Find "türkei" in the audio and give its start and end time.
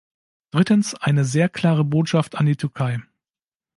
2.55-3.03